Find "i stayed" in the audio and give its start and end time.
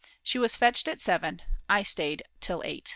1.69-2.23